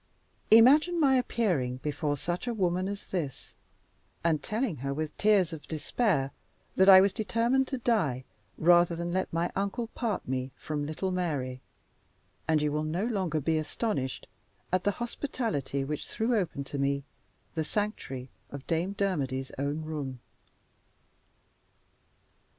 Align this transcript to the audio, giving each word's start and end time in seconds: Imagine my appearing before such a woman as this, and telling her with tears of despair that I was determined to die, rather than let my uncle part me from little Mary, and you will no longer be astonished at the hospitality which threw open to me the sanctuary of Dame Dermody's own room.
Imagine 0.49 0.99
my 0.99 1.15
appearing 1.15 1.77
before 1.77 2.17
such 2.17 2.47
a 2.47 2.55
woman 2.55 2.87
as 2.87 3.05
this, 3.11 3.53
and 4.23 4.41
telling 4.41 4.77
her 4.77 4.95
with 4.95 5.15
tears 5.15 5.53
of 5.53 5.67
despair 5.67 6.31
that 6.75 6.89
I 6.89 6.99
was 6.99 7.13
determined 7.13 7.67
to 7.67 7.77
die, 7.77 8.23
rather 8.57 8.95
than 8.95 9.11
let 9.13 9.31
my 9.31 9.51
uncle 9.55 9.89
part 9.89 10.27
me 10.27 10.49
from 10.55 10.87
little 10.87 11.11
Mary, 11.11 11.61
and 12.47 12.63
you 12.63 12.71
will 12.71 12.81
no 12.83 13.05
longer 13.05 13.39
be 13.39 13.59
astonished 13.59 14.25
at 14.73 14.85
the 14.85 14.89
hospitality 14.97 15.83
which 15.83 16.07
threw 16.07 16.35
open 16.35 16.63
to 16.63 16.79
me 16.79 17.03
the 17.53 17.63
sanctuary 17.63 18.31
of 18.49 18.65
Dame 18.65 18.93
Dermody's 18.93 19.51
own 19.59 19.83
room. 19.83 20.19